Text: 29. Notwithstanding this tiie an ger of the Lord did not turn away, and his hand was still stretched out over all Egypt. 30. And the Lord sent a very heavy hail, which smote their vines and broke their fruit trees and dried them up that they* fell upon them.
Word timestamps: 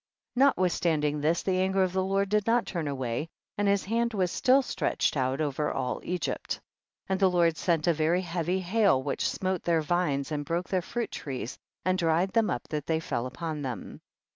29. 0.33 0.47
Notwithstanding 0.57 1.21
this 1.21 1.43
tiie 1.43 1.63
an 1.63 1.73
ger 1.73 1.83
of 1.83 1.93
the 1.93 2.03
Lord 2.03 2.27
did 2.27 2.47
not 2.47 2.65
turn 2.65 2.87
away, 2.87 3.27
and 3.55 3.67
his 3.67 3.83
hand 3.85 4.15
was 4.15 4.31
still 4.31 4.63
stretched 4.63 5.15
out 5.15 5.39
over 5.39 5.71
all 5.71 6.01
Egypt. 6.03 6.53
30. 6.53 6.59
And 7.09 7.19
the 7.19 7.29
Lord 7.29 7.55
sent 7.55 7.85
a 7.85 7.93
very 7.93 8.21
heavy 8.21 8.61
hail, 8.61 9.03
which 9.03 9.29
smote 9.29 9.61
their 9.61 9.83
vines 9.83 10.31
and 10.31 10.43
broke 10.43 10.69
their 10.69 10.81
fruit 10.81 11.11
trees 11.11 11.55
and 11.85 11.99
dried 11.99 12.31
them 12.31 12.49
up 12.49 12.67
that 12.69 12.87
they* 12.87 12.99
fell 12.99 13.27
upon 13.27 13.61
them. 13.61 14.01